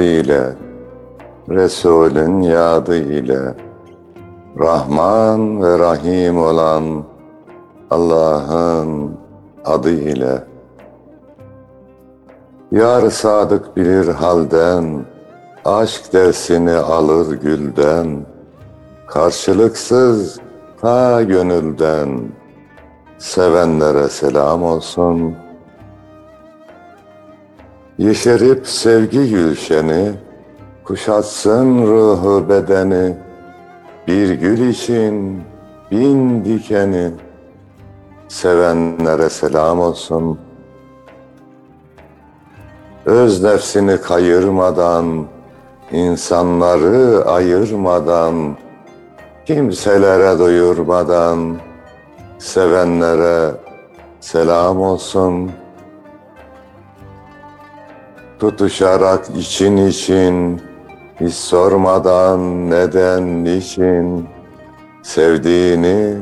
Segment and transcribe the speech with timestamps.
[0.00, 0.52] tadı ile,
[1.48, 3.54] Resulün yadı ile,
[4.58, 7.04] Rahman ve Rahim olan
[7.90, 9.10] Allah'ın
[9.64, 10.44] adı ile.
[12.72, 15.04] Yar sadık bilir halden,
[15.64, 18.26] Aşk dersini alır gülden,
[19.06, 20.40] Karşılıksız
[20.80, 22.20] ta gönülden,
[23.18, 25.34] Sevenlere selam olsun.
[28.00, 30.12] Yeşerip sevgi gülşeni,
[30.84, 33.16] Kuşatsın ruhu bedeni,
[34.06, 35.42] Bir gül için
[35.90, 37.10] bin dikeni,
[38.28, 40.38] Sevenlere selam olsun.
[43.04, 45.26] Öz nefsini kayırmadan,
[45.92, 48.56] insanları ayırmadan,
[49.46, 51.56] kimselere duyurmadan,
[52.38, 53.52] sevenlere
[54.20, 55.50] selam olsun.
[58.40, 60.62] Tutuşarak için için,
[61.20, 64.28] hiç sormadan neden niçin,
[65.02, 66.16] sevdiğini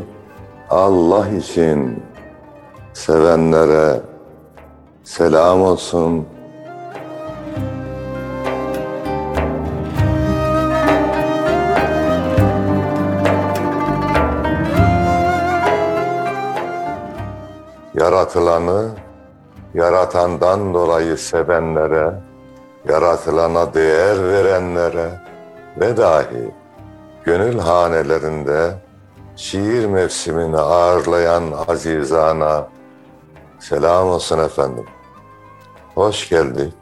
[0.71, 2.03] Allah için
[2.93, 4.01] sevenlere
[5.05, 6.39] selam olsun.''
[17.95, 19.08] Yaratılanı
[19.79, 22.13] yaratandan dolayı sevenlere,
[22.89, 25.11] yaratılana değer verenlere
[25.81, 26.51] ve dahi
[27.25, 28.75] gönül hanelerinde
[29.37, 32.69] şiir mevsimini ağırlayan azizana
[33.59, 34.85] selam olsun efendim.
[35.95, 36.73] Hoş geldik.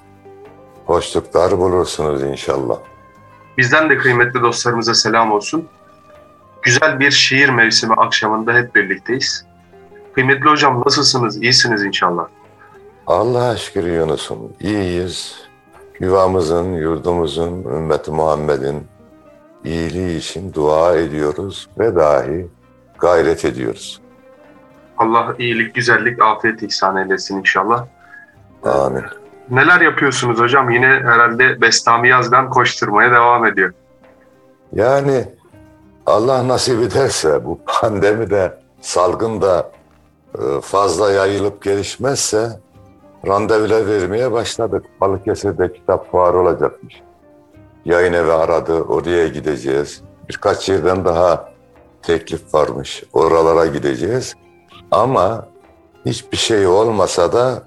[0.86, 2.78] Hoşluklar bulursunuz inşallah.
[3.58, 5.68] Bizden de kıymetli dostlarımıza selam olsun.
[6.62, 9.46] Güzel bir şiir mevsimi akşamında hep birlikteyiz.
[10.14, 11.42] Kıymetli hocam nasılsınız?
[11.42, 12.26] İyisiniz inşallah.
[13.06, 14.52] Allah'a şükür Yunus'um.
[14.60, 15.46] İyiyiz.
[16.00, 18.86] Yuvamızın, yurdumuzun, ümmeti Muhammed'in
[19.64, 22.46] iyiliği için dua ediyoruz ve dahi
[22.98, 24.00] gayret ediyoruz.
[24.98, 27.86] Allah iyilik, güzellik, afiyet ihsan eylesin inşallah.
[28.64, 29.04] Amin.
[29.50, 30.70] Neler yapıyorsunuz hocam?
[30.70, 33.72] Yine herhalde Bestami Yazgan koşturmaya devam ediyor.
[34.72, 35.24] Yani
[36.06, 39.70] Allah nasip ederse bu pandemi de salgın da
[40.38, 42.60] e, fazla yayılıp gelişmezse
[43.26, 44.84] randevular vermeye başladık.
[45.00, 47.02] Balıkesir'de kitap fuarı olacakmış.
[47.84, 50.02] Yayın evi aradı, oraya gideceğiz.
[50.28, 51.52] Birkaç yerden daha
[52.02, 53.04] teklif varmış.
[53.12, 54.34] Oralara gideceğiz.
[54.90, 55.48] Ama
[56.06, 57.62] hiçbir şey olmasa da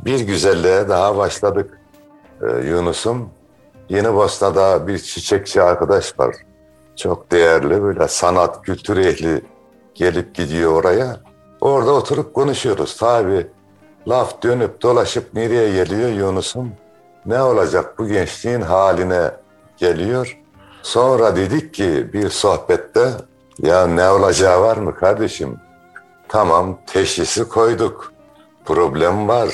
[0.00, 1.80] bir güzelliğe daha başladık
[2.42, 3.30] ee, Yunus'um.
[3.88, 6.36] Yeni Bosna'da bir çiçekçi arkadaş var.
[6.96, 9.42] Çok değerli böyle sanat, kültür ehli
[9.94, 11.20] gelip gidiyor oraya.
[11.60, 12.96] Orada oturup konuşuyoruz.
[12.96, 13.46] Tabi
[14.08, 16.72] laf dönüp dolaşıp nereye geliyor Yunus'um?
[17.26, 19.30] Ne olacak bu gençliğin haline
[19.76, 20.38] geliyor.
[20.82, 23.10] Sonra dedik ki bir sohbette
[23.58, 25.60] ya ne olacağı var mı kardeşim?
[26.28, 28.12] Tamam teşhisi koyduk.
[28.64, 29.48] Problem var.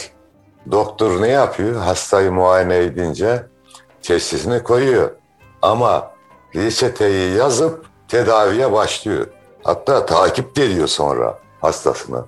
[0.71, 1.77] Doktor ne yapıyor?
[1.81, 3.47] Hastayı muayene edince
[4.03, 5.11] teşhisini koyuyor.
[5.63, 6.11] Ama
[6.55, 9.27] reçeteyi yazıp tedaviye başlıyor.
[9.65, 12.25] Hatta takip ediyor sonra hastasını.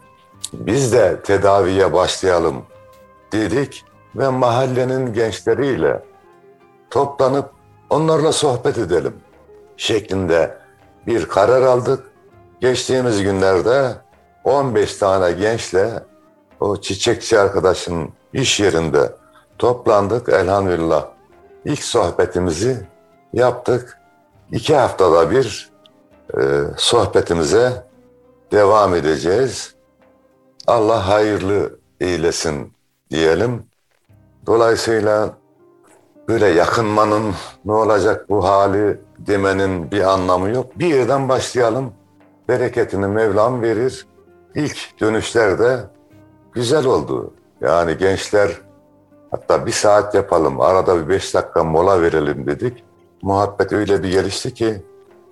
[0.61, 2.63] Biz de tedaviye başlayalım
[3.33, 3.85] dedik
[4.17, 6.03] ve mahallenin gençleriyle
[6.91, 7.51] toplanıp
[7.91, 9.15] onlarla sohbet edelim
[9.77, 10.59] şeklinde
[11.07, 12.05] bir karar aldık.
[12.61, 13.93] Geçtiğimiz günlerde
[14.45, 16.03] 15 tane gençle
[16.61, 19.13] o çiçekçi arkadaşın iş yerinde
[19.59, 21.07] toplandık elhamdülillah.
[21.65, 22.87] İlk sohbetimizi
[23.33, 23.99] yaptık.
[24.53, 25.71] İki haftada bir
[26.39, 26.41] e,
[26.77, 27.85] sohbetimize
[28.53, 29.74] devam edeceğiz.
[30.67, 32.73] Allah hayırlı eylesin
[33.11, 33.63] diyelim.
[34.47, 35.31] Dolayısıyla
[36.29, 40.79] böyle yakınmanın ne olacak bu hali demenin bir anlamı yok.
[40.79, 41.93] Bir yerden başlayalım.
[42.49, 44.07] Bereketini Mevlam verir.
[44.55, 45.81] İlk dönüşlerde
[46.53, 47.35] güzel oldu.
[47.61, 48.51] Yani gençler
[49.31, 52.85] hatta bir saat yapalım, arada bir beş dakika mola verelim dedik.
[53.23, 54.83] Muhabbet öyle bir gelişti ki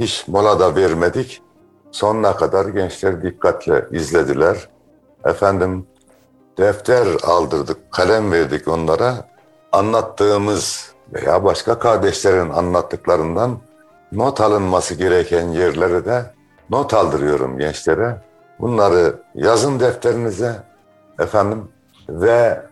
[0.00, 1.42] hiç mola da vermedik.
[1.90, 4.68] Sonuna kadar gençler dikkatle izlediler.
[5.24, 5.86] Efendim
[6.58, 9.14] defter aldırdık, kalem verdik onlara.
[9.72, 13.58] Anlattığımız veya başka kardeşlerin anlattıklarından
[14.12, 16.24] not alınması gereken yerleri de
[16.70, 18.16] not aldırıyorum gençlere.
[18.60, 20.62] Bunları yazın defterinize
[21.18, 21.68] efendim
[22.08, 22.62] ve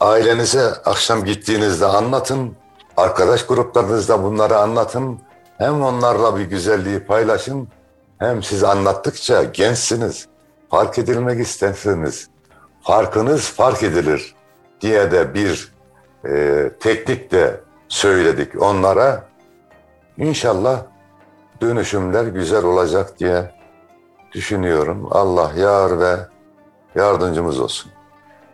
[0.00, 2.56] ailenize akşam gittiğinizde anlatın.
[2.96, 5.20] Arkadaş gruplarınızda bunları anlatın.
[5.58, 7.68] Hem onlarla bir güzelliği paylaşın
[8.18, 10.26] hem siz anlattıkça gençsiniz,
[10.74, 12.28] fark edilmek istersiniz,
[12.82, 14.34] farkınız fark edilir
[14.80, 15.72] diye de bir
[16.28, 19.24] e, teknik de söyledik onlara.
[20.16, 20.82] İnşallah
[21.60, 23.50] dönüşümler güzel olacak diye
[24.32, 25.08] düşünüyorum.
[25.10, 26.16] Allah yar ve
[26.94, 27.92] yardımcımız olsun.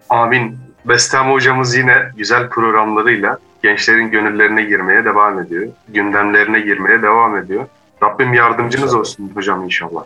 [0.09, 0.59] Amin.
[0.85, 5.69] Bestami hocamız yine güzel programlarıyla gençlerin gönüllerine girmeye devam ediyor.
[5.89, 7.67] Gündemlerine girmeye devam ediyor.
[8.03, 9.01] Rabbim yardımcınız İnşallah.
[9.01, 10.05] olsun hocam inşallah.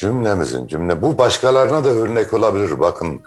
[0.00, 1.02] Cümlemizin cümle.
[1.02, 3.20] Bu başkalarına da örnek olabilir bakın.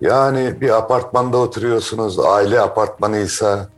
[0.00, 3.68] Yani bir apartmanda oturuyorsunuz, aile apartmanıysa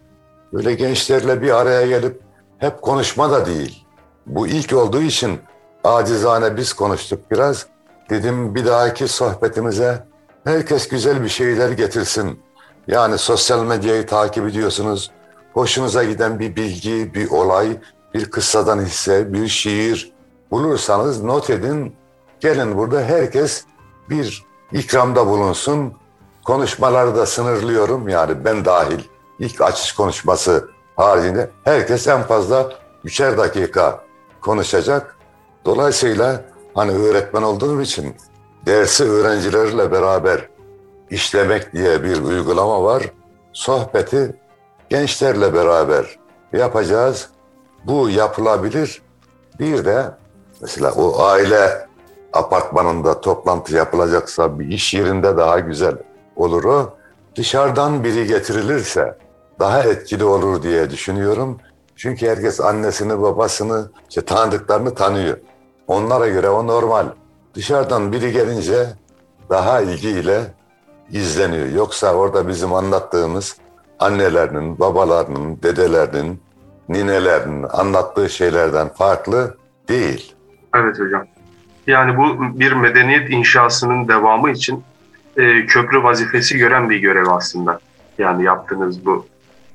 [0.53, 2.21] böyle gençlerle bir araya gelip
[2.59, 3.87] hep konuşma da değil.
[4.27, 5.41] Bu ilk olduğu için
[5.85, 7.67] acizane biz konuştuk biraz.
[8.11, 10.05] Dedim bir dahaki sohbetimize
[10.45, 12.41] herkes güzel bir şeyler getirsin.
[12.87, 15.11] Yani sosyal medyayı takip ediyorsunuz.
[15.55, 17.77] Hoşunuza giden bir bilgi, bir olay,
[18.15, 20.13] bir kıssadan hisse, bir şiir
[20.51, 22.02] bulursanız not edin.
[22.43, 23.65] Gelin burada herkes
[24.11, 25.95] bir ikramda bulunsun.
[26.45, 29.01] Konuşmaları da sınırlıyorum yani ben dahil.
[29.39, 32.73] İlk açış konuşması haricinde herkes en fazla
[33.05, 34.05] üçer dakika
[34.41, 35.17] konuşacak.
[35.65, 36.45] Dolayısıyla
[36.75, 38.17] hani öğretmen olduğum için
[38.67, 40.49] dersi öğrencilerle beraber
[41.11, 43.03] işlemek diye bir uygulama var.
[43.53, 44.37] Sohbeti
[44.91, 46.19] gençlerle beraber
[46.53, 47.29] yapacağız.
[47.85, 49.03] Bu yapılabilir.
[49.59, 50.05] Bir de
[50.61, 51.92] mesela o aile
[52.33, 55.95] apartmanında toplantı yapılacaksa bir iş yerinde daha güzel
[56.37, 56.95] olur o.
[57.37, 59.19] Dışarıdan biri getirilirse
[59.61, 61.59] daha etkili olur diye düşünüyorum.
[61.97, 65.37] Çünkü herkes annesini, babasını, işte tanıdıklarını tanıyor.
[65.87, 67.07] Onlara göre o normal.
[67.55, 68.87] Dışarıdan biri gelince
[69.51, 70.41] daha ilgiyle
[71.11, 71.67] izleniyor.
[71.67, 73.57] Yoksa orada bizim anlattığımız
[73.99, 76.43] annelerinin, babalarının, dedelerinin,
[76.89, 79.57] ninelerinin anlattığı şeylerden farklı
[79.89, 80.35] değil.
[80.75, 81.27] Evet hocam.
[81.87, 84.85] Yani bu bir medeniyet inşasının devamı için
[85.37, 87.81] e, köprü vazifesi gören bir görev aslında.
[88.19, 89.27] Yani yaptığınız bu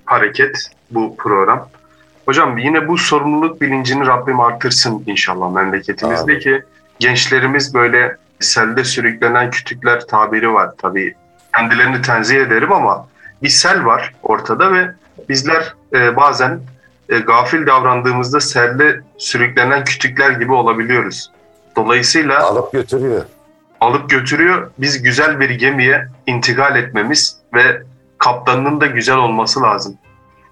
[0.06, 1.70] hareket, bu program.
[2.26, 6.40] Hocam yine bu sorumluluk bilincini Rabbim artırsın inşallah memleketimizde Amin.
[6.40, 6.64] ki
[7.00, 10.72] gençlerimiz böyle selde sürüklenen kütükler tabiri var.
[10.78, 11.16] Tabii
[11.56, 13.08] kendilerini tenzih ederim ama
[13.44, 14.92] bir sel var ortada ve
[15.30, 16.60] bizler e, bazen
[17.10, 21.32] e, gafil davrandığımızda selde sürüklenen kütükler gibi olabiliyoruz.
[21.78, 23.26] Dolayısıyla Alıp götürüyor.
[23.82, 24.72] alıp götürüyor.
[24.78, 27.82] Biz güzel bir gemiye intikal etmemiz ve
[28.18, 29.98] kaptanının da güzel olması lazım.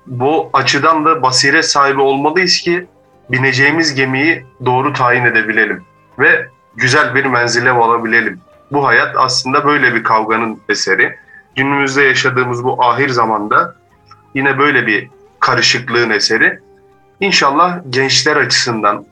[0.08, 2.88] Bu açıdan da basiret sahibi olmalıyız ki
[3.30, 5.84] bineceğimiz gemiyi doğru tayin edebilelim
[6.20, 8.40] ve güzel bir menzile varabilelim.
[8.72, 11.16] Bu hayat aslında böyle bir kavganın eseri.
[11.56, 13.76] Günümüzde yaşadığımız bu ahir zamanda
[14.36, 16.60] yine böyle bir karışıklığın eseri.
[17.20, 19.06] İnşallah gençler açısından,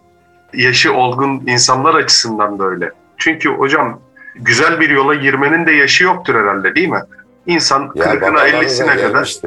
[0.54, 2.92] yaşı olgun insanlar açısından da öyle.
[3.18, 4.00] Çünkü hocam
[4.36, 7.02] güzel bir yola girmenin de yaşı yoktur herhalde değil mi?
[7.46, 9.38] İnsan Ya 40'ına babaları da 50'sine kadar.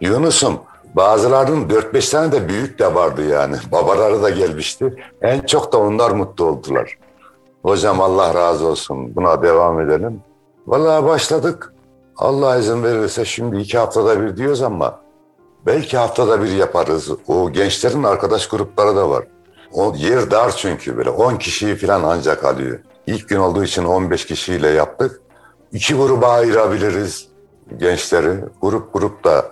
[0.00, 0.60] Yunus'um
[0.94, 3.56] bazılarının 4-5 tane de büyük de vardı yani.
[3.72, 4.94] Babaları da gelmişti.
[5.22, 6.98] En çok da onlar mutlu oldular.
[7.62, 9.16] Hocam Allah razı olsun.
[9.16, 10.20] Buna devam edelim.
[10.66, 11.72] Vallahi başladık.
[12.16, 15.00] Allah izin verirse şimdi iki haftada bir diyoruz ama
[15.66, 17.10] belki haftada bir yaparız.
[17.28, 19.24] O gençlerin arkadaş grupları da var.
[19.76, 22.78] O yer dar çünkü böyle 10 kişiyi falan ancak alıyor.
[23.06, 25.20] İlk gün olduğu için 15 kişiyle yaptık.
[25.72, 27.28] İki gruba ayırabiliriz
[27.76, 28.44] gençleri.
[28.62, 29.44] Grup grup da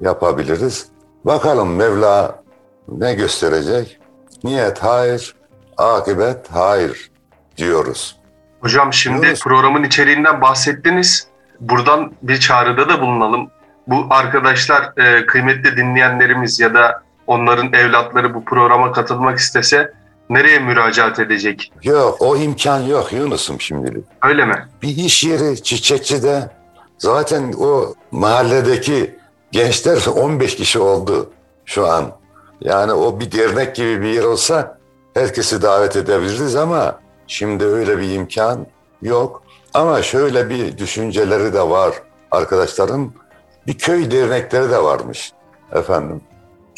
[0.00, 0.88] yapabiliriz.
[1.24, 2.42] Bakalım Mevla
[2.88, 4.00] ne gösterecek?
[4.44, 5.34] Niyet hayır,
[5.76, 7.10] akıbet hayır
[7.56, 8.18] diyoruz.
[8.60, 9.42] Hocam şimdi Yunus.
[9.42, 11.26] programın içeriğinden bahsettiniz.
[11.60, 13.50] Buradan bir çağrıda da bulunalım.
[13.86, 19.92] Bu arkadaşlar e, kıymetli dinleyenlerimiz ya da onların evlatları bu programa katılmak istese
[20.30, 21.72] nereye müracaat edecek?
[21.82, 24.04] Yok o imkan yok Yunus'um şimdilik.
[24.22, 24.68] Öyle mi?
[24.82, 26.50] Bir iş yeri Çiçekçi'de
[26.98, 29.16] zaten o mahalledeki
[29.52, 31.30] gençler 15 kişi oldu
[31.64, 32.04] şu an.
[32.60, 34.78] Yani o bir dernek gibi bir yer olsa
[35.14, 38.66] herkesi davet edebiliriz ama şimdi öyle bir imkan
[39.02, 39.42] yok.
[39.74, 41.94] Ama şöyle bir düşünceleri de var
[42.30, 43.12] arkadaşların.
[43.66, 45.32] Bir köy dernekleri de varmış
[45.72, 46.20] efendim.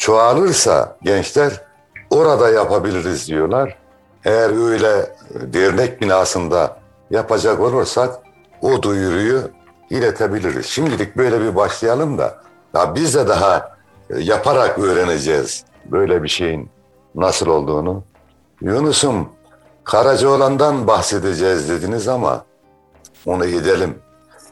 [0.01, 1.61] Çoğalırsa gençler
[2.09, 3.77] orada yapabiliriz diyorlar.
[4.25, 6.77] Eğer öyle dernek binasında
[7.09, 8.19] yapacak olursak
[8.61, 9.41] o duyuruyu
[9.89, 10.65] iletebiliriz.
[10.65, 12.35] Şimdilik böyle bir başlayalım da
[12.75, 13.77] ya biz de daha
[14.09, 16.69] e, yaparak öğreneceğiz böyle bir şeyin
[17.15, 18.03] nasıl olduğunu.
[18.61, 19.29] Yunus'um
[19.83, 22.45] Karacaoğlan'dan bahsedeceğiz dediniz ama
[23.25, 23.99] onu gidelim.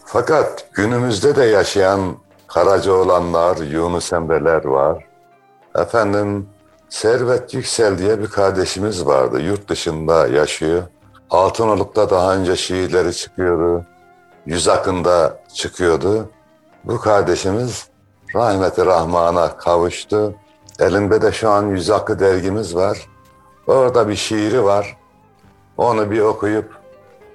[0.06, 2.16] Fakat günümüzde de yaşayan
[2.48, 5.09] Karacaoğlanlar, Yunus Emre'ler var.
[5.80, 6.50] Efendim
[6.90, 9.42] Servet Yüksel diye bir kardeşimiz vardı.
[9.42, 10.84] Yurt dışında yaşıyor.
[11.30, 13.86] Altınoluk'ta daha önce şiirleri çıkıyordu.
[14.46, 16.30] Yüz Akın'da çıkıyordu.
[16.84, 17.88] Bu kardeşimiz
[18.36, 20.36] rahmeti rahmana kavuştu.
[20.80, 22.98] Elinde de şu an Yüz Hakkı dergimiz var.
[23.68, 24.98] Orada bir şiiri var.
[25.78, 26.74] Onu bir okuyup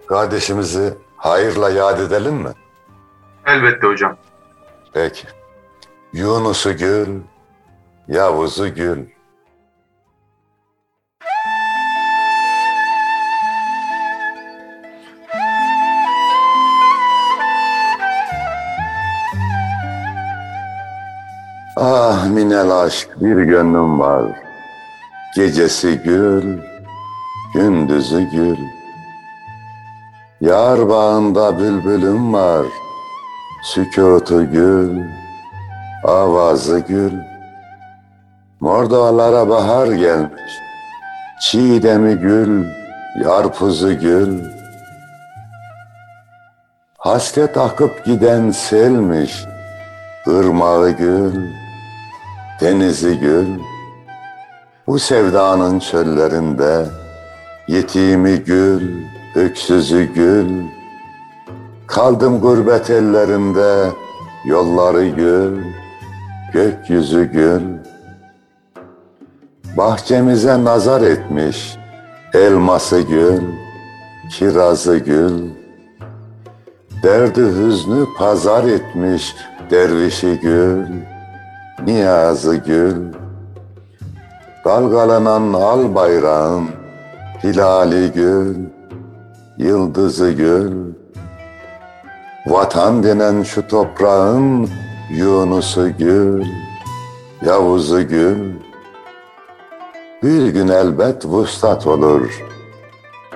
[0.08, 2.50] kardeşimizi hayırla yad edelim mi?
[3.46, 4.16] Elbette hocam.
[4.92, 5.26] Peki.
[6.12, 7.08] Yunus'u gül,
[8.08, 8.98] Yavuz'u gül.
[21.76, 24.24] Ah minel aşk bir gönlüm var.
[25.36, 26.58] Gecesi gül,
[27.54, 28.58] gündüzü gül.
[30.40, 32.66] Yar bağında bülbülüm var.
[33.62, 35.02] Sükutu gül,
[36.04, 37.33] avazı gül.
[38.60, 40.52] Mordoğalara bahar gelmiş.
[41.40, 42.64] Çiğdemi gül,
[43.24, 44.44] yarpuzu gül.
[46.98, 49.44] Hasret akıp giden selmiş.
[50.26, 51.34] Irmağı gül,
[52.60, 53.46] denizi gül.
[54.86, 56.86] Bu sevdanın çöllerinde
[57.68, 60.62] yetimi gül, öksüzü gül.
[61.86, 63.90] Kaldım gurbet ellerinde
[64.44, 65.64] yolları gül,
[66.52, 67.83] gökyüzü gül.
[69.76, 71.76] Bahçemize nazar etmiş
[72.34, 73.42] elması gül,
[74.30, 75.50] kirazı gül.
[77.02, 79.34] Derdi hüznü pazar etmiş
[79.70, 80.86] dervişi gül,
[81.86, 82.96] niyazı gül.
[84.64, 86.68] Dalgalanan al bayrağın
[87.44, 88.56] hilali gül,
[89.58, 90.72] yıldızı gül.
[92.46, 94.68] Vatan denen şu toprağın
[95.10, 96.44] Yunus'u gül,
[97.46, 98.63] Yavuz'u gül.
[100.24, 102.42] Bir gün elbet vuslat olur,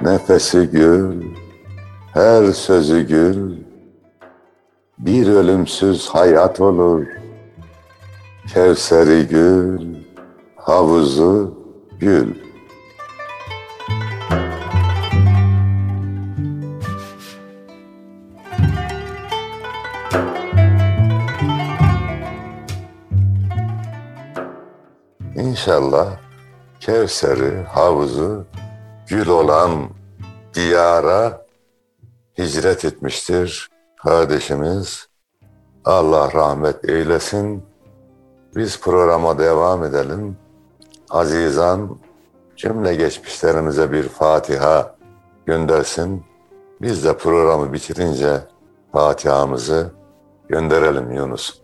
[0.02, 1.23] nefesi gül,
[2.14, 3.57] her sözü gül.
[4.99, 7.07] Bir ölümsüz hayat olur,
[8.54, 9.80] Kevseri gül,
[10.57, 11.54] havuzu
[12.00, 12.35] gül.
[25.37, 26.28] İnşallah
[26.88, 28.47] Kevser'i, havuzu
[29.09, 29.71] gül olan
[30.54, 31.47] diyara
[32.38, 33.71] hicret etmiştir
[34.02, 35.09] kardeşimiz.
[35.85, 37.64] Allah rahmet eylesin.
[38.57, 40.37] Biz programa devam edelim.
[41.11, 41.99] Azizan
[42.57, 44.97] cümle geçmişlerimize bir Fatiha
[45.47, 46.25] göndersin.
[46.80, 48.40] Biz de programı bitirince
[48.92, 49.92] Fatiha'mızı
[50.49, 51.61] gönderelim Yunus.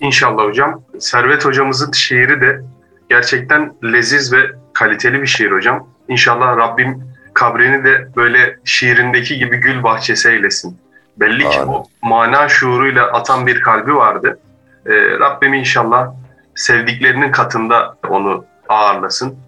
[0.00, 0.82] İnşallah hocam.
[0.98, 2.60] Servet hocamızın şiiri de
[3.08, 4.38] gerçekten leziz ve
[4.72, 5.88] kaliteli bir şiir hocam.
[6.08, 10.78] İnşallah Rabbim kabrini de böyle şiirindeki gibi gül bahçesi eylesin.
[11.16, 11.72] Belli ki Amin.
[11.72, 14.38] o mana şuuruyla atan bir kalbi vardı.
[14.86, 16.12] Ee, Rabbim inşallah
[16.54, 19.38] sevdiklerinin katında onu ağırlasın.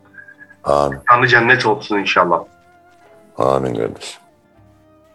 [0.65, 0.99] Amin.
[1.07, 2.41] Kanı cennet olsun inşallah.
[3.39, 4.21] Amin kardeşim.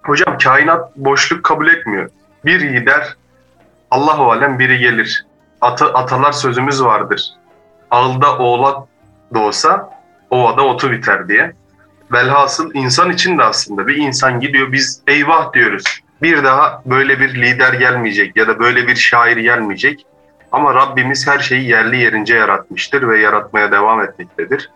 [0.03, 2.09] Hocam kainat boşluk kabul etmiyor.
[2.45, 3.15] Bir gider,
[3.91, 5.25] Allahu alem biri gelir.
[5.61, 7.29] Ata, atalar sözümüz vardır.
[7.91, 8.87] Ağılda oğlak
[9.33, 9.89] doğsa
[10.29, 11.53] ovada otu biter diye.
[12.11, 15.83] Velhasıl insan için de aslında bir insan gidiyor biz eyvah diyoruz.
[16.21, 20.05] Bir daha böyle bir lider gelmeyecek ya da böyle bir şair gelmeyecek.
[20.51, 24.71] Ama Rabbimiz her şeyi yerli yerince yaratmıştır ve yaratmaya devam etmektedir.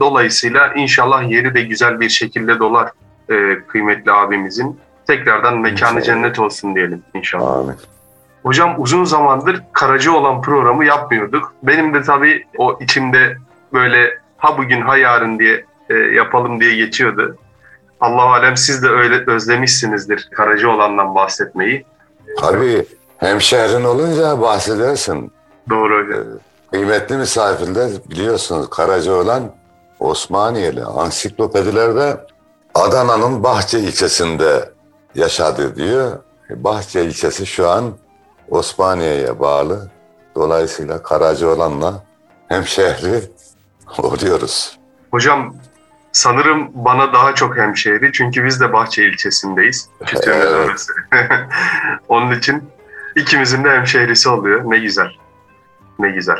[0.00, 2.90] Dolayısıyla inşallah yeri de güzel bir şekilde dolar
[3.30, 4.80] e, kıymetli abimizin.
[5.06, 6.02] Tekrardan mekanı İnşallah.
[6.02, 7.58] cennet olsun diyelim inşallah.
[7.58, 7.76] Amin.
[8.44, 11.52] Hocam uzun zamandır Karaca olan programı yapmıyorduk.
[11.62, 13.36] Benim de tabii o içimde
[13.72, 17.36] böyle ha bugün ha yarın diye e, yapalım diye geçiyordu.
[18.00, 21.84] Allah alem siz de öyle özlemişsinizdir Karaca olandan bahsetmeyi.
[22.40, 22.86] Tabii
[23.18, 25.32] hemşehrin olunca bahsedersin.
[25.70, 26.24] Doğru hocam.
[26.70, 29.42] Kıymetli misafirler biliyorsunuz Karacaoğlan
[30.00, 32.16] Osmaniyeli ansiklopedilerde
[32.74, 34.70] Adana'nın Bahçe ilçesinde
[35.14, 36.12] yaşadı diyor.
[36.50, 37.94] Bahçe ilçesi şu an
[38.54, 39.90] Osmaniye'ye bağlı.
[40.34, 42.04] Dolayısıyla Karacaoğlan'la
[42.48, 43.20] hemşehri
[43.98, 44.78] oluyoruz.
[45.10, 45.54] Hocam
[46.12, 49.88] sanırım bana daha çok hemşehri çünkü biz de Bahçe ilçesindeyiz.
[50.06, 51.30] Kütüğümüz Evet.
[52.08, 52.70] Onun için
[53.16, 54.62] ikimizin de hemşehrisi oluyor.
[54.64, 55.10] Ne güzel.
[55.98, 56.38] Ne güzel.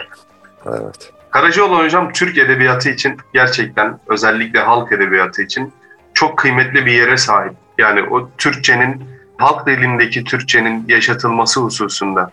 [0.67, 1.13] Evet.
[1.31, 5.73] Karacaoğlan hocam Türk edebiyatı için gerçekten özellikle halk edebiyatı için
[6.15, 7.53] çok kıymetli bir yere sahip.
[7.79, 12.31] Yani o Türkçenin halk dilindeki Türkçenin yaşatılması hususunda.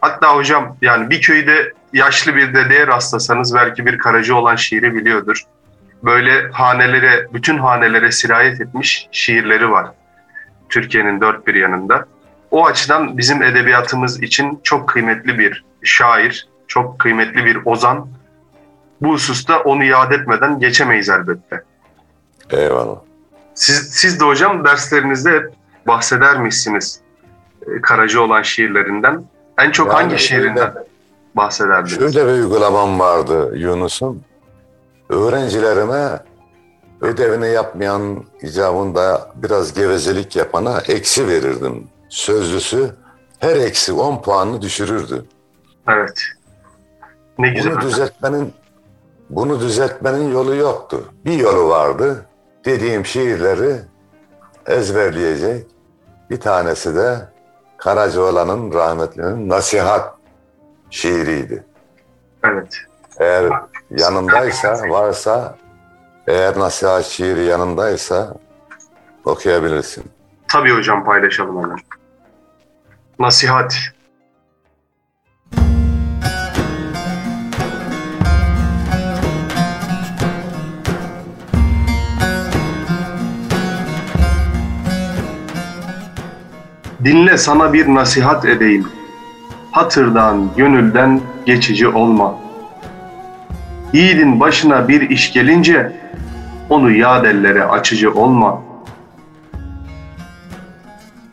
[0.00, 5.44] Hatta hocam yani bir köyde yaşlı bir dedeye rastlasanız belki bir Karacaoğlan şiiri biliyordur.
[6.02, 9.86] Böyle hanelere, bütün hanelere sirayet etmiş şiirleri var.
[10.68, 12.06] Türkiye'nin dört bir yanında.
[12.50, 18.08] O açıdan bizim edebiyatımız için çok kıymetli bir şair, çok kıymetli bir ozan.
[19.00, 21.62] Bu hususta onu yad etmeden geçemeyiz elbette.
[22.50, 22.98] Eyvallah.
[23.54, 25.52] Siz, siz de hocam derslerinizde hep
[25.86, 27.00] bahsedermişsiniz
[27.66, 29.24] e, Karaca olan şiirlerinden.
[29.58, 30.74] En çok Yani hangi şiirinden
[31.34, 31.94] bahsederdiniz?
[31.94, 34.24] Şöyle bir uygulamam vardı Yunus'um.
[35.08, 36.20] Öğrencilerime
[37.00, 41.88] ödevini yapmayan icabında biraz gevezelik yapana eksi verirdim.
[42.08, 42.90] Sözlüsü
[43.38, 45.24] her eksi 10 puanını düşürürdü.
[45.88, 46.22] Evet.
[47.38, 47.72] Ne güzel.
[47.72, 48.52] Bunu düzeltmenin
[49.30, 51.04] bunu düzeltmenin yolu yoktu.
[51.24, 52.26] Bir yolu vardı.
[52.64, 53.76] Dediğim şiirleri
[54.70, 55.66] ezberleyecek.
[56.30, 57.28] Bir tanesi de
[57.76, 60.14] Karacaoğlan'ın rahmetlinin nasihat
[60.90, 61.64] şiiriydi.
[62.44, 62.76] Evet.
[63.18, 63.52] Eğer
[63.90, 65.56] yanındaysa, varsa,
[66.26, 68.34] eğer nasihat şiiri yanındaysa
[69.24, 70.04] okuyabilirsin.
[70.48, 71.78] Tabii hocam paylaşalım hemen.
[73.18, 73.76] Nasihat.
[87.04, 88.88] Dinle sana bir nasihat edeyim.
[89.70, 92.34] Hatırdan, gönülden geçici olma.
[93.92, 95.92] Yiğidin başına bir iş gelince
[96.68, 98.70] onu yad ellere açıcı olma.''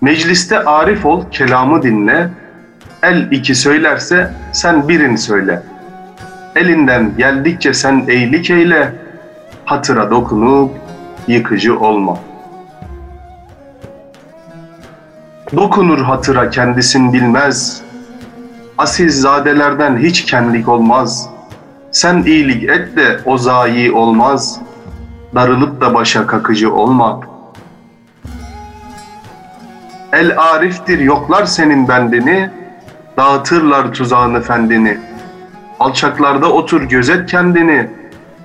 [0.01, 2.29] Mecliste arif ol, kelamı dinle.
[3.03, 5.63] El iki söylerse sen birini söyle.
[6.55, 8.95] Elinden geldikçe sen eylik eyle.
[9.65, 10.71] Hatıra dokunup
[11.27, 12.19] yıkıcı olma.
[15.56, 17.82] Dokunur hatıra kendisin bilmez.
[18.77, 21.30] Asilzadelerden hiç kendilik olmaz.
[21.92, 24.60] Sen iyilik et de o zayi olmaz.
[25.36, 27.38] Darılıp da başa kakıcı olma.''
[30.13, 32.50] El ariftir yoklar senin bendini,
[33.17, 34.98] dağıtırlar tuzağını fendini.
[35.80, 37.89] Alçaklarda otur gözet kendini,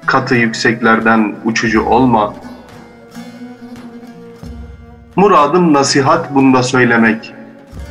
[0.06, 2.34] katı yükseklerden uçucu olma.
[5.16, 7.34] Muradım nasihat bunda söylemek,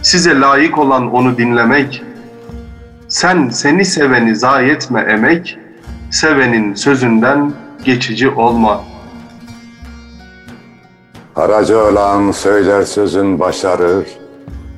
[0.02, 2.04] size layık olan onu dinlemek.
[3.08, 5.58] Sen seni seveni zayi etme emek,
[6.12, 7.54] sevenin sözünden
[7.86, 8.92] geçici olma.''
[11.36, 14.08] Karacaoğlan söyler sözün başarır,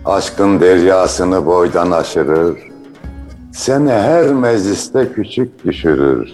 [0.06, 2.58] aşkın deryasını boydan aşırır.
[3.53, 6.29] Seni her mecliste küçük düşürür.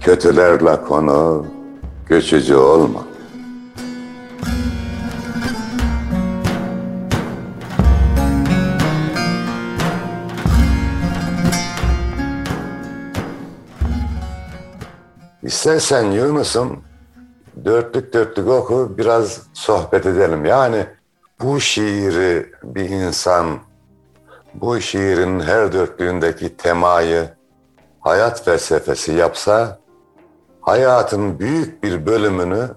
[0.00, 1.46] Kötülerle konu,
[2.08, 3.00] göçücü olma.
[15.60, 16.84] İstersen Yunus'um
[17.64, 20.44] dörtlük dörtlük oku biraz sohbet edelim.
[20.44, 20.86] Yani
[21.42, 23.58] bu şiiri bir insan
[24.54, 27.28] bu şiirin her dörtlüğündeki temayı
[28.00, 29.78] hayat felsefesi yapsa
[30.60, 32.68] hayatın büyük bir bölümünü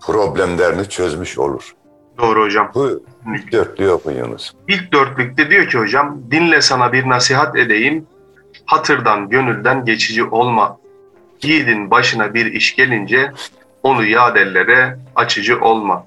[0.00, 1.74] problemlerini çözmüş olur.
[2.18, 2.70] Doğru hocam.
[2.74, 3.02] Bu
[3.36, 4.52] ilk dörtlüğü oku Yunus.
[4.68, 8.06] İlk dörtlükte diyor ki hocam, dinle sana bir nasihat edeyim,
[8.66, 10.78] hatırdan, gönülden geçici olma.
[11.44, 13.32] Yiğidin başına bir iş gelince
[13.82, 16.06] onu yad ellere açıcı olma.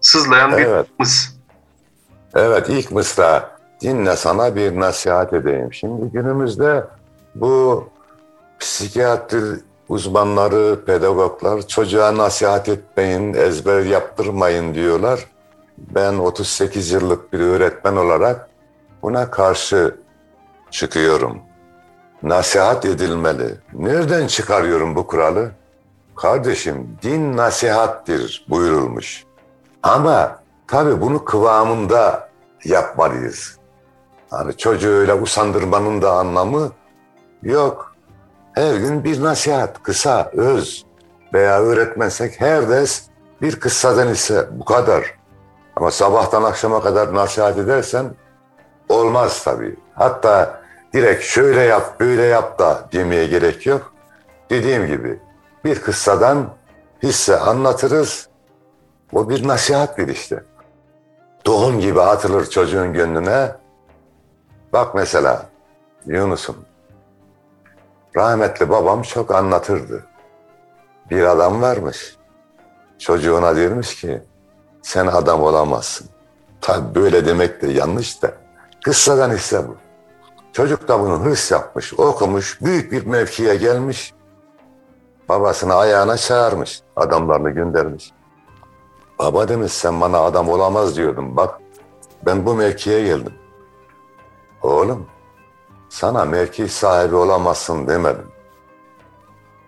[0.00, 0.86] Sızlayan bir Evet.
[0.98, 1.28] mıs.
[2.34, 5.72] Evet ilk mısra dinle sana bir nasihat edeyim.
[5.72, 6.84] Şimdi günümüzde
[7.34, 7.88] bu
[8.60, 9.40] psikiyatri
[9.88, 15.20] uzmanları, pedagoglar çocuğa nasihat etmeyin, ezber yaptırmayın diyorlar.
[15.78, 18.48] Ben 38 yıllık bir öğretmen olarak
[19.02, 19.94] buna karşı
[20.70, 21.38] çıkıyorum.
[22.22, 23.54] Nasihat edilmeli.
[23.72, 25.50] Nereden çıkarıyorum bu kuralı?
[26.16, 29.24] Kardeşim din nasihattir buyurulmuş.
[29.82, 32.28] Ama tabii bunu kıvamında
[32.64, 33.58] yapmalıyız.
[34.30, 36.72] Hani çocuğu öyle usandırmanın da anlamı
[37.42, 37.94] yok.
[38.52, 40.84] Her gün bir nasihat, kısa, öz
[41.34, 43.02] veya öğretmensek her ders
[43.42, 45.14] bir kıssadan ise bu kadar.
[45.76, 48.06] Ama sabahtan akşama kadar nasihat edersen
[48.88, 49.76] olmaz tabii.
[49.94, 50.59] Hatta
[50.92, 53.92] direkt şöyle yap, böyle yap da demeye gerek yok.
[54.50, 55.18] Dediğim gibi
[55.64, 56.50] bir kıssadan
[57.02, 58.28] hisse anlatırız.
[59.12, 60.44] O bir nasihattir işte.
[61.44, 63.52] Tohum gibi atılır çocuğun gönlüne.
[64.72, 65.46] Bak mesela
[66.06, 66.56] Yunus'um.
[68.16, 70.06] Rahmetli babam çok anlatırdı.
[71.10, 72.16] Bir adam varmış.
[72.98, 74.22] Çocuğuna diyormuş ki
[74.82, 76.08] sen adam olamazsın.
[76.60, 78.32] Tabi böyle demek de yanlış da.
[78.84, 79.76] Kıssadan hisse bu.
[80.52, 84.14] Çocuk da bunu hırs yapmış, okumuş, büyük bir mevkiye gelmiş.
[85.28, 88.12] Babasını ayağına çağırmış, adamlarını göndermiş.
[89.18, 91.36] Baba demiş sen bana adam olamaz diyordun.
[91.36, 91.60] Bak
[92.26, 93.34] ben bu mevkiye geldim.
[94.62, 95.06] Oğlum
[95.88, 98.26] sana mevki sahibi olamazsın demedim.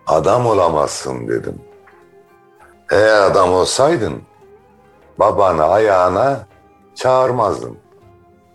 [0.07, 1.61] Adam olamazsın dedim.
[2.91, 4.21] Eğer adam olsaydın
[5.19, 6.47] babanı ayağına
[6.95, 7.77] çağırmazdın.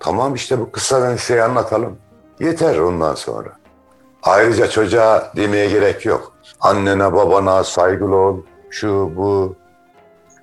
[0.00, 1.98] Tamam işte bu kıssadan şey anlatalım.
[2.40, 3.48] Yeter ondan sonra.
[4.22, 6.32] Ayrıca çocuğa demeye gerek yok.
[6.60, 8.40] Annene babana saygılı ol.
[8.70, 9.56] Şu bu.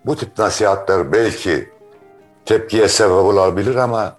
[0.05, 1.69] Bu tip nasihatler belki
[2.45, 4.15] tepkiye sebep olabilir ama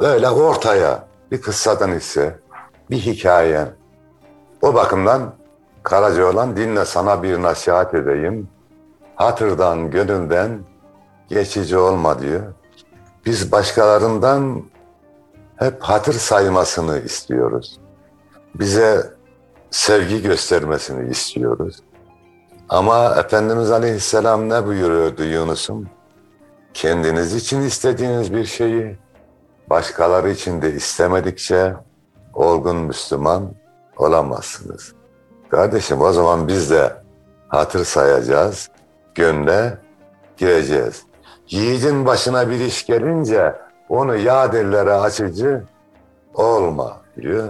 [0.00, 2.38] böyle ortaya bir kıssadan ise
[2.90, 3.66] bir hikaye.
[4.62, 5.34] O bakımdan
[5.82, 8.48] Karacaoğlan dinle sana bir nasihat edeyim.
[9.14, 10.58] Hatırdan, gönülden
[11.28, 12.42] geçici olma diyor.
[13.26, 14.62] Biz başkalarından
[15.56, 17.80] hep hatır saymasını istiyoruz.
[18.54, 19.12] Bize
[19.70, 21.76] sevgi göstermesini istiyoruz.
[22.68, 25.88] Ama Efendimiz Aleyhisselam ne buyuruyordu Yunus'um?
[26.74, 28.98] Kendiniz için istediğiniz bir şeyi
[29.70, 31.74] başkaları için de istemedikçe
[32.34, 33.54] olgun Müslüman
[33.96, 34.92] olamazsınız.
[35.48, 36.92] Kardeşim o zaman biz de
[37.48, 38.68] hatır sayacağız,
[39.14, 39.78] gönle
[40.36, 41.02] gireceğiz.
[41.48, 43.54] Yiğidin başına bir iş gelince
[43.88, 45.62] onu yadirlere açıcı
[46.34, 47.48] olma diyor.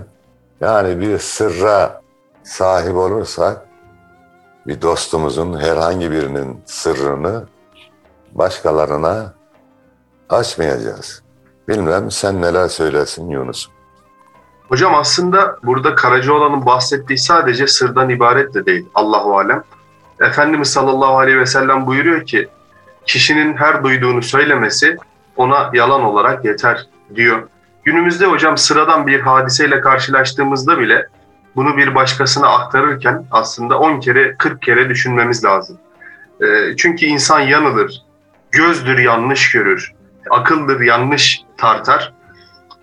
[0.61, 2.01] Yani bir sırra
[2.43, 3.67] sahip olursak
[4.67, 7.45] bir dostumuzun herhangi birinin sırrını
[8.33, 9.35] başkalarına
[10.29, 11.23] açmayacağız.
[11.69, 13.69] Bilmem sen neler söylesin Yunus.
[14.69, 18.87] Hocam aslında burada Karacaoğlan'ın bahsettiği sadece sırdan ibaret de değil.
[18.95, 19.63] Allahu alem.
[20.21, 22.49] Efendimiz sallallahu aleyhi ve sellem buyuruyor ki
[23.07, 24.97] kişinin her duyduğunu söylemesi
[25.37, 27.49] ona yalan olarak yeter diyor.
[27.85, 31.07] Günümüzde hocam sıradan bir hadiseyle karşılaştığımızda bile
[31.57, 35.79] bunu bir başkasına aktarırken aslında 10 kere 40 kere düşünmemiz lazım.
[36.41, 38.03] E, çünkü insan yanılır,
[38.51, 39.93] gözdür yanlış görür,
[40.31, 42.13] akıldır yanlış tartar.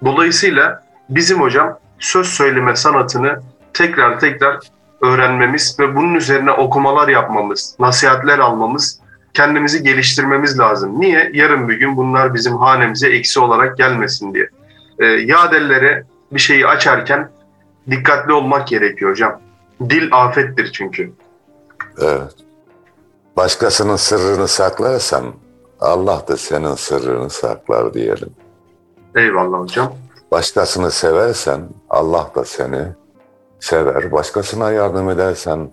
[0.06, 3.40] Dolayısıyla bizim hocam söz söyleme sanatını
[3.74, 4.60] tekrar tekrar
[5.02, 9.00] öğrenmemiz ve bunun üzerine okumalar yapmamız, nasihatler almamız,
[9.34, 11.00] kendimizi geliştirmemiz lazım.
[11.02, 11.32] Niye?
[11.34, 14.50] Yarın bir gün bunlar bizim hanemize eksi olarak gelmesin diye.
[15.00, 17.30] E, yadellere bir şeyi açarken
[17.90, 19.42] dikkatli olmak gerekiyor hocam.
[19.90, 21.12] Dil afettir çünkü.
[22.02, 22.34] Evet.
[23.38, 25.34] Başkasının sırrını saklarsan
[25.80, 28.30] Allah da senin sırrını saklar diyelim.
[29.16, 29.94] Eyvallah hocam.
[30.32, 32.88] Başkasını seversen Allah da seni
[33.60, 34.12] sever.
[34.12, 35.72] Başkasına yardım edersen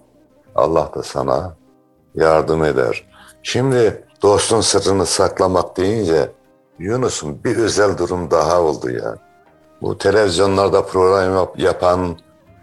[0.54, 1.56] Allah da sana
[2.14, 3.09] yardım eder.
[3.42, 6.30] Şimdi dostun sırrını saklamak deyince
[6.78, 9.16] Yunus'un bir özel durum daha oldu ya.
[9.82, 12.18] Bu televizyonlarda program yap- yapan,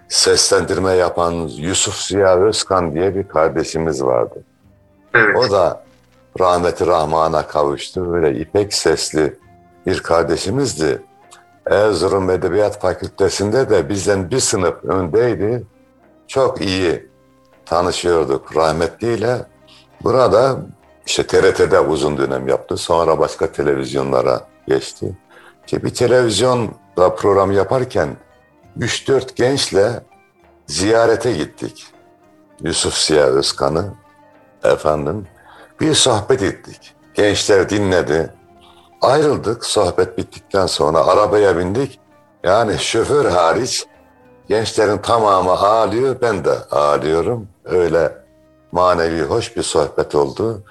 [0.07, 4.43] seslendirme yapan Yusuf Ziya Özkan diye bir kardeşimiz vardı.
[5.13, 5.37] Evet.
[5.37, 5.83] O da
[6.39, 8.11] rahmeti rahmana kavuştu.
[8.13, 9.37] Böyle ipek sesli
[9.85, 11.01] bir kardeşimizdi.
[11.65, 15.63] Erzurum Edebiyat Fakültesinde de bizden bir sınıf öndeydi.
[16.27, 17.09] Çok iyi
[17.65, 19.45] tanışıyorduk rahmetliyle.
[20.03, 20.57] Burada
[21.05, 22.77] işte TRT'de uzun dönem yaptı.
[22.77, 25.17] Sonra başka televizyonlara geçti.
[25.65, 28.17] İşte bir televizyonda program yaparken
[28.79, 30.03] 3-4 gençle
[30.67, 31.87] ziyarete gittik.
[32.61, 33.93] Yusuf Ziya Özkan'ı
[34.63, 35.27] efendim
[35.79, 36.95] bir sohbet ettik.
[37.13, 38.33] Gençler dinledi.
[39.01, 41.99] Ayrıldık sohbet bittikten sonra arabaya bindik.
[42.43, 43.85] Yani şoför hariç
[44.49, 46.15] gençlerin tamamı ağlıyor.
[46.21, 47.47] Ben de ağlıyorum.
[47.65, 48.26] Öyle
[48.71, 50.63] manevi hoş bir sohbet oldu.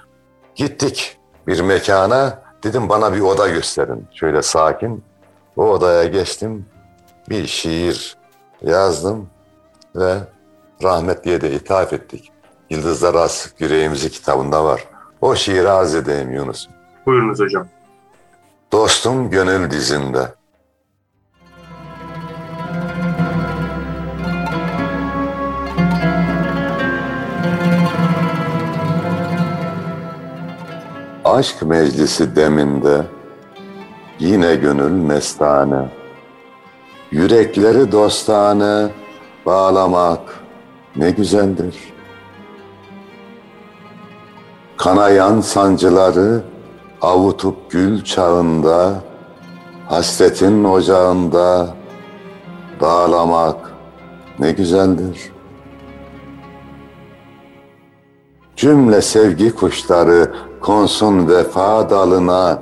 [0.55, 2.39] Gittik bir mekana.
[2.63, 4.07] Dedim bana bir oda gösterin.
[4.13, 5.03] Şöyle sakin.
[5.57, 6.65] O odaya geçtim.
[7.29, 8.17] Bir şiir
[8.61, 9.29] yazdım
[9.95, 10.17] ve
[10.83, 12.31] rahmetliye de ithaf ettik.
[12.69, 14.83] Yıldızlar Az Yüreğimizi kitabında var.
[15.21, 16.67] O şiiri arz edeyim Yunus.
[17.05, 17.67] Buyurunuz hocam.
[18.71, 20.33] Dostum gönül dizinde.
[31.27, 33.05] Aşk meclisi deminde
[34.19, 35.89] yine gönül mestane.
[37.11, 38.87] Yürekleri dostane
[39.45, 40.19] bağlamak
[40.95, 41.75] ne güzeldir.
[44.77, 46.41] Kanayan sancıları
[47.01, 49.03] avutup gül çağında,
[49.85, 51.75] hasretin ocağında
[52.79, 53.73] dağlamak
[54.39, 55.31] ne güzeldir.
[58.55, 62.59] Cümle sevgi kuşları konsun vefa dalına,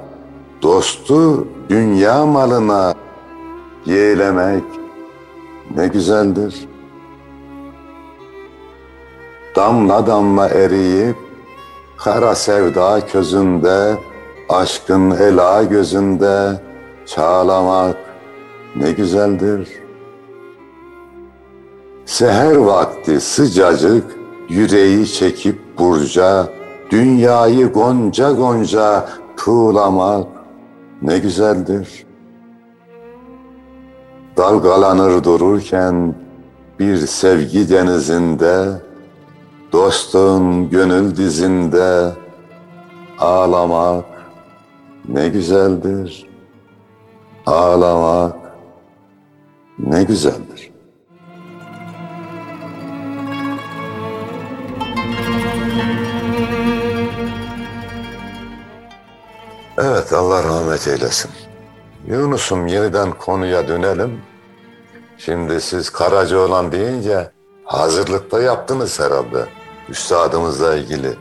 [0.62, 2.94] dostu dünya malına
[3.86, 4.64] yeğlemek
[5.76, 6.68] ne güzeldir.
[9.56, 11.16] Damla damla eriyip
[11.98, 13.98] Kara sevda közünde,
[14.50, 16.62] aşkın ela gözünde
[17.06, 17.98] çağlamak
[18.76, 19.70] ne güzeldir.
[22.06, 24.04] Seher vakti sıcacık
[24.50, 26.48] yüreği çekip burca,
[26.90, 30.28] dünyayı gonca gonca tuğlamak
[31.02, 32.06] ne güzeldir.
[34.38, 36.16] Dalgalanır dururken
[36.80, 38.82] bir sevgi denizinde,
[39.72, 42.12] dostun gönül dizinde
[43.20, 44.06] ağlamak
[45.10, 46.30] ne güzeldir.
[47.46, 48.36] Ağlamak
[49.80, 50.65] ne güzeldir.
[59.78, 61.32] Evet Allah rahmet eylesin.
[62.08, 64.22] Yunus'um yeniden konuya dönelim.
[65.18, 67.32] Şimdi siz Karacaoğlan deyince
[67.66, 69.46] hazırlıkta yaptınız herhalde.
[69.90, 71.14] Üstadımızla ilgili.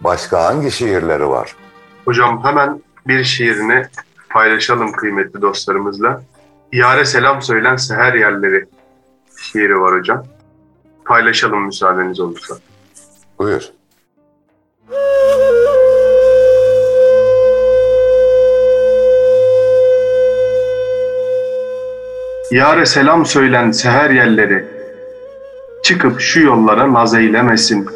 [0.00, 1.56] Başka hangi şiirleri var?
[2.04, 3.86] Hocam hemen bir şiirini
[4.30, 6.22] paylaşalım kıymetli dostlarımızla.
[6.72, 8.64] Yare selam söylen seher yerleri
[9.40, 10.24] şiiri var hocam.
[11.04, 12.54] Paylaşalım müsaadeniz olursa.
[13.38, 13.62] Buyur.
[22.50, 24.64] Yare selam söylen seher yerleri,
[25.82, 27.86] çıkıp şu yollara naz eylemesin.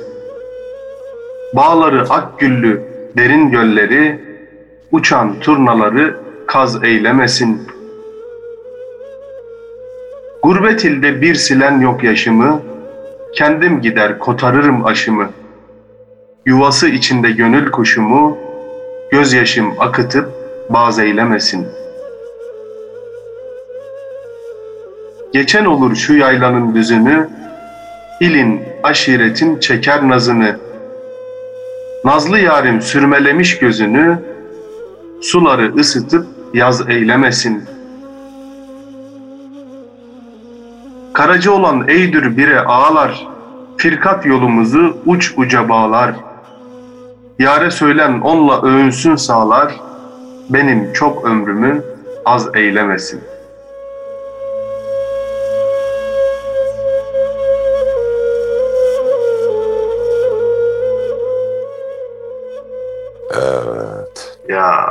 [1.55, 2.83] Bağları ak güllü
[3.17, 4.21] derin gölleri,
[4.93, 7.69] uçan turnaları kaz eylemesin.
[10.43, 12.63] Gurbet ilde bir silen yok yaşımı,
[13.35, 15.31] kendim gider kotarırım aşımı.
[16.47, 18.39] Yuvası içinde gönül kuşumu,
[19.11, 20.29] gözyaşım akıtıp
[20.71, 21.80] baz eylemesin.''
[25.33, 27.29] Geçen olur şu yaylanın düzünü,
[28.21, 30.57] ilin, aşiretin çeker nazını.
[32.05, 34.19] Nazlı yarim sürmelemiş gözünü,
[35.23, 37.65] suları ısıtıp yaz eylemesin.
[41.13, 43.27] Karaca olan eydür bire ağlar,
[43.77, 46.15] firkat yolumuzu uç uca bağlar.
[47.39, 49.81] Yare söylen onla övünsün sağlar,
[50.49, 51.83] benim çok ömrümü
[52.25, 53.40] az eylemesin.''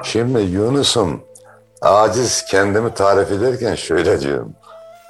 [0.04, 1.22] Şimdi Yunus'um
[1.82, 4.54] aciz kendimi tarif ederken şöyle diyorum.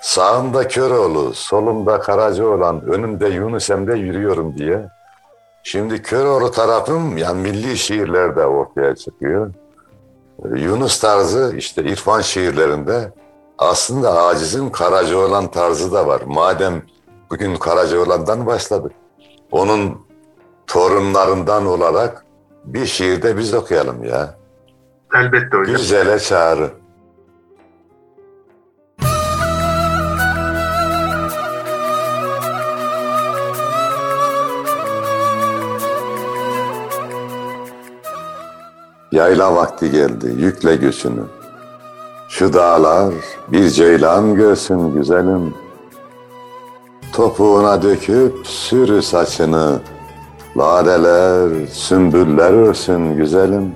[0.01, 4.89] Sağımda Köroğlu, solumda Karacaoğlan, önümde Yunus Emre yürüyorum diye.
[5.63, 9.53] Şimdi Köroğlu tarafım yani milli şiirlerde ortaya çıkıyor.
[10.55, 13.11] Yunus tarzı işte İrfan şiirlerinde
[13.57, 16.21] aslında acizin Karacaoğlan tarzı da var.
[16.25, 16.81] Madem
[17.29, 18.91] bugün Karacaoğlan'dan başladık.
[19.51, 20.01] Onun
[20.67, 22.25] torunlarından olarak
[22.65, 24.38] bir şiirde biz okuyalım ya.
[25.13, 25.75] Elbette hocam.
[25.75, 26.69] Güzele çağrı.
[39.11, 41.23] Yayla vakti geldi, yükle göçünü.
[42.29, 43.13] Şu dağlar
[43.47, 45.53] bir ceylan görsün güzelim.
[47.13, 49.79] Topuğuna döküp sürü saçını,
[50.57, 53.75] Laleler, sümbüller örsün güzelim.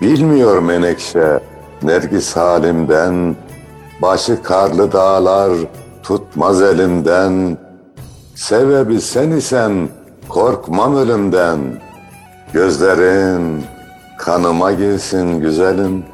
[0.00, 1.40] Bilmiyor menekşe,
[1.82, 3.36] nergis halimden,
[4.02, 5.52] Başı karlı dağlar
[6.02, 7.58] tutmaz elimden.
[8.34, 9.88] Sebebi sen isen
[10.28, 11.58] korkmam ölümden.
[12.52, 13.64] Gözlerin
[14.18, 16.04] kanıma girsin güzelim.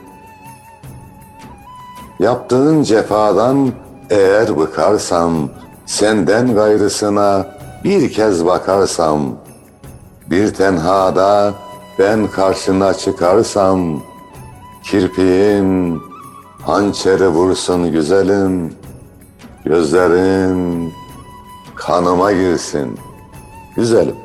[2.19, 3.73] Yaptığın cefadan
[4.11, 5.51] eğer bıkarsam,
[5.87, 7.47] senden gayrısına
[7.85, 9.21] bir kez bakarsam,
[10.31, 11.55] bir tenhada
[12.01, 14.03] ben karşına çıkarsam,
[14.83, 16.01] kirpiğin
[16.63, 18.75] hançeri vursun güzelim,
[19.65, 20.93] gözlerin
[21.75, 22.99] kanıma girsin
[23.77, 24.17] güzelim.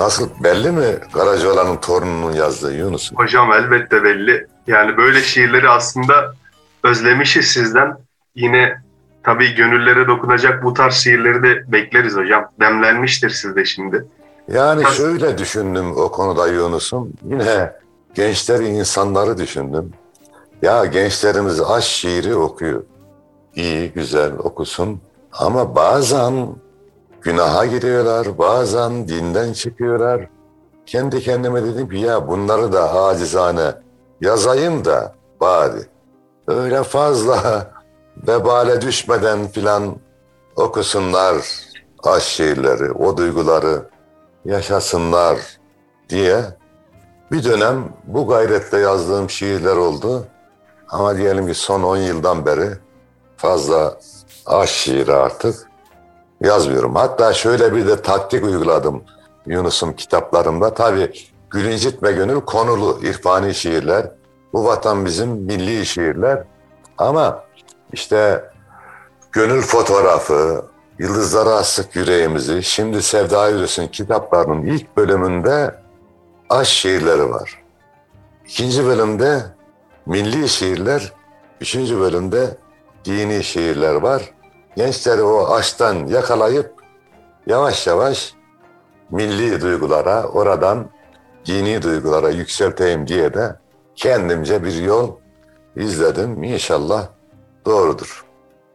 [0.00, 3.16] Nasıl belli mi Karacaoğlan'ın torununun yazdığı Yunus'un?
[3.16, 4.46] Hocam elbette belli.
[4.66, 6.34] Yani böyle şiirleri aslında
[6.84, 7.96] özlemişiz sizden.
[8.34, 8.82] Yine
[9.24, 12.44] tabii gönüllere dokunacak bu tarz şiirleri de bekleriz hocam.
[12.60, 14.06] Demlenmiştir sizde şimdi.
[14.52, 17.12] Yani şöyle düşündüm o konuda Yunus'um.
[17.24, 17.72] Yine
[18.14, 19.92] gençleri, insanları düşündüm.
[20.62, 22.82] Ya gençlerimiz aşk şiiri okuyor.
[23.54, 25.00] İyi, güzel okusun.
[25.32, 26.46] Ama bazen
[27.22, 30.28] günaha giriyorlar, bazen dinden çıkıyorlar.
[30.86, 33.72] Kendi kendime dedim ki ya bunları da acizane
[34.20, 35.80] yazayım da bari.
[36.48, 37.70] Öyle fazla
[38.28, 39.96] vebale düşmeden filan
[40.56, 41.36] okusunlar,
[42.04, 43.82] aşk şiirleri, o duyguları
[44.44, 45.38] yaşasınlar
[46.08, 46.44] diye
[47.32, 50.26] bir dönem bu gayretle yazdığım şiirler oldu.
[50.88, 52.70] Ama diyelim ki son 10 yıldan beri
[53.36, 53.98] fazla
[54.46, 55.69] aşk şiiri artık
[56.40, 56.94] yazmıyorum.
[56.94, 59.02] Hatta şöyle bir de taktik uyguladım
[59.46, 60.74] Yunus'um kitaplarımda.
[60.74, 61.12] Tabii
[61.50, 64.10] Gül İncitme Gönül konulu irfani şiirler.
[64.52, 66.44] Bu vatan bizim milli şiirler.
[66.98, 67.44] Ama
[67.92, 68.44] işte
[69.32, 70.64] gönül fotoğrafı,
[70.98, 75.74] yıldızlara asık yüreğimizi, şimdi Sevda Yürüs'ün kitaplarının ilk bölümünde
[76.50, 77.62] aşk şiirleri var.
[78.46, 79.42] İkinci bölümde
[80.06, 81.12] milli şiirler,
[81.60, 82.56] üçüncü bölümde
[83.04, 84.34] dini şiirler var.
[84.80, 86.70] Gençleri o aşktan yakalayıp
[87.46, 88.34] yavaş yavaş
[89.10, 90.90] milli duygulara, oradan
[91.46, 93.56] dini duygulara yükselteyim diye de
[93.96, 95.16] kendimce bir yol
[95.76, 96.42] izledim.
[96.42, 97.08] İnşallah
[97.66, 98.24] doğrudur.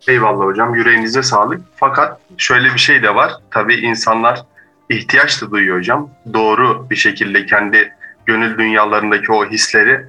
[0.08, 1.62] Eyvallah hocam yüreğinize sağlık.
[1.76, 3.32] Fakat şöyle bir şey de var.
[3.52, 4.46] Tabii insanlar
[4.90, 6.10] ihtiyaç da duyuyor hocam.
[6.34, 7.94] Doğru bir şekilde kendi
[8.26, 10.06] gönül dünyalarındaki o hisleri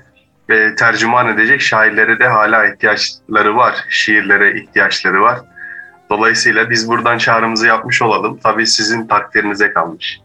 [0.49, 3.85] e, tercüman edecek şairlere de hala ihtiyaçları var.
[3.89, 5.41] Şiirlere ihtiyaçları var.
[6.11, 8.39] Dolayısıyla biz buradan çağrımızı yapmış olalım.
[8.43, 10.21] Tabii sizin takdirinize kalmış.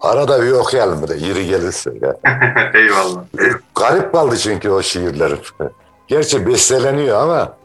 [0.00, 1.92] Arada bir okuyalım bir de yeri gelirse.
[2.00, 2.16] Ya.
[2.74, 3.22] Eyvallah.
[3.74, 5.38] Garip kaldı çünkü o şiirlerim.
[6.08, 7.56] Gerçi besteleniyor ama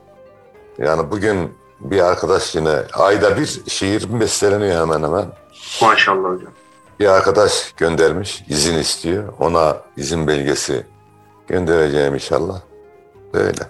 [0.77, 5.25] yani bugün bir arkadaş yine ayda bir şiir besteleniyor hemen hemen.
[5.81, 6.51] Maşallah hocam.
[6.99, 9.33] Bir arkadaş göndermiş, izin istiyor.
[9.39, 10.85] Ona izin belgesi
[11.47, 12.61] göndereceğim inşallah.
[13.33, 13.61] Böyle.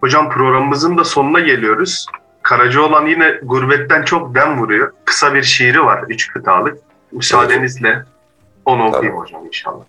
[0.00, 2.06] Hocam programımızın da sonuna geliyoruz.
[2.48, 4.92] Karacaoğlan yine gurbetten çok dem vuruyor.
[5.04, 6.78] Kısa bir şiiri var, üç kıtalık.
[7.12, 8.02] Müsaadenizle
[8.64, 9.22] onu okuyayım Tabii.
[9.22, 9.84] hocam inşallah.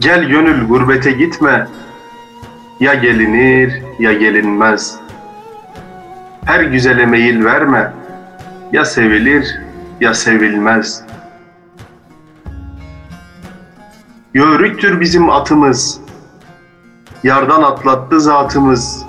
[0.00, 1.68] Gel gönül gurbete gitme,
[2.80, 5.00] ya gelinir ya gelinmez.
[6.44, 7.92] Her güzele meyil verme,
[8.72, 9.60] ya sevilir
[10.00, 11.02] ya sevilmez.
[14.34, 16.00] Yörüktür bizim atımız,
[17.22, 19.06] yardan atlattı zatımız.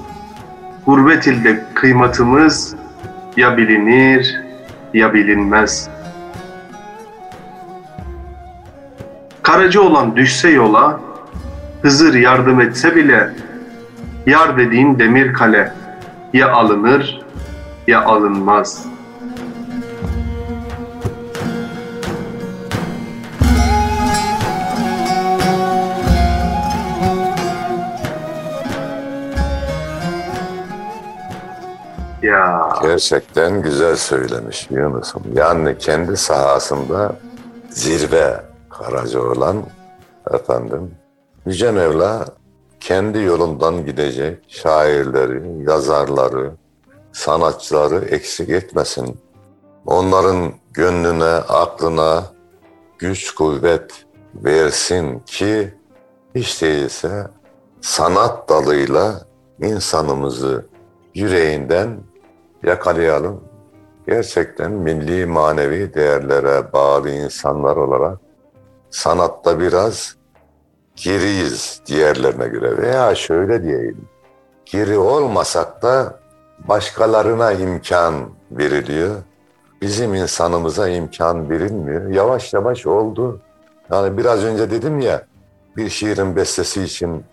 [0.86, 2.76] Gurbet ilde kıymatımız,
[3.38, 4.41] ya bilinir
[4.93, 5.89] ya bilinmez.
[9.43, 11.00] Karaca olan düşse yola,
[11.82, 13.34] Hızır yardım etse bile,
[14.26, 15.74] yar dediğin demir kale,
[16.34, 17.22] ya alınır
[17.88, 18.96] ya alınmaz.
[32.81, 35.23] Gerçekten güzel söylemiş Yunus'um.
[35.33, 37.15] Yani kendi sahasında
[37.69, 39.63] zirve Karaca olan
[40.33, 40.95] efendim
[41.45, 42.25] Yüce Mevla
[42.79, 46.51] kendi yolundan gidecek şairleri, yazarları,
[47.11, 49.19] sanatçıları eksik etmesin.
[49.85, 52.23] Onların gönlüne, aklına
[52.99, 55.73] güç, kuvvet versin ki
[56.35, 57.27] hiç değilse
[57.81, 59.21] sanat dalıyla
[59.61, 60.65] insanımızı
[61.15, 61.97] yüreğinden
[62.67, 63.43] yakalayalım.
[64.08, 68.17] Gerçekten milli manevi değerlere bağlı insanlar olarak
[68.89, 70.15] sanatta biraz
[70.95, 74.08] geriyiz diğerlerine göre veya şöyle diyeyim.
[74.65, 76.19] Geri olmasak da
[76.67, 78.13] başkalarına imkan
[78.51, 79.15] veriliyor.
[79.82, 82.10] Bizim insanımıza imkan verilmiyor.
[82.10, 83.41] Yavaş yavaş oldu.
[83.91, 85.21] Yani biraz önce dedim ya
[85.77, 87.23] bir şiirin bestesi için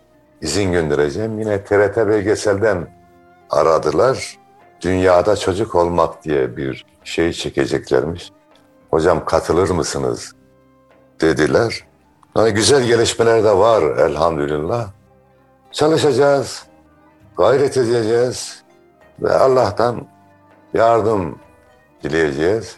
[0.41, 1.39] izin göndereceğim.
[1.39, 2.87] Yine TRT belgeselden
[3.51, 4.39] aradılar.
[4.85, 8.33] Dünyada çocuk olmak diye bir şey çekeceklermiş.
[8.91, 10.33] Hocam katılır mısınız?
[11.21, 11.85] Dediler.
[12.37, 14.89] Yani güzel gelişmeler de var elhamdülillah.
[15.73, 16.67] Çalışacağız,
[17.37, 18.63] gayret edeceğiz
[19.23, 20.07] ve Allah'tan
[20.75, 21.39] yardım
[22.03, 22.77] dileyeceğiz.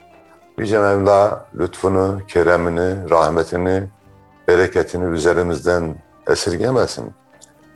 [0.59, 3.88] Yüce Mevla lütfunu, keremini, rahmetini,
[4.48, 7.12] bereketini üzerimizden esirgemesin.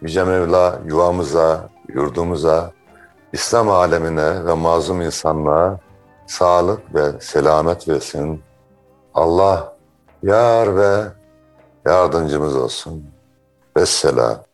[0.02, 2.72] Yüce Mevla yuvamıza, yurdumuza,
[3.32, 5.78] İslam alemine ve mazlum insanlığa
[6.26, 8.42] sağlık ve selamet versin.
[9.14, 9.76] Allah
[10.22, 11.04] yar ve
[11.86, 13.04] yardımcımız olsun.
[13.76, 14.49] Vesselam.